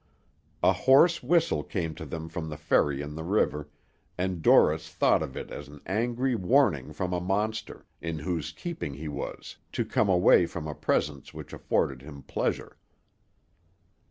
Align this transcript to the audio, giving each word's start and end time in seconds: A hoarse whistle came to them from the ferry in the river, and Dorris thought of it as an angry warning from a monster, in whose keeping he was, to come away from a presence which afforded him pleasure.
A 0.63 0.73
hoarse 0.73 1.21
whistle 1.21 1.61
came 1.63 1.93
to 1.93 2.07
them 2.07 2.27
from 2.27 2.49
the 2.49 2.57
ferry 2.57 3.03
in 3.03 3.13
the 3.13 3.23
river, 3.23 3.69
and 4.17 4.41
Dorris 4.41 4.89
thought 4.89 5.21
of 5.21 5.37
it 5.37 5.51
as 5.51 5.67
an 5.67 5.79
angry 5.85 6.33
warning 6.33 6.91
from 6.91 7.13
a 7.13 7.21
monster, 7.21 7.85
in 8.01 8.17
whose 8.17 8.51
keeping 8.51 8.95
he 8.95 9.07
was, 9.07 9.57
to 9.73 9.85
come 9.85 10.09
away 10.09 10.47
from 10.47 10.65
a 10.67 10.73
presence 10.73 11.35
which 11.35 11.53
afforded 11.53 12.01
him 12.01 12.23
pleasure. 12.23 12.79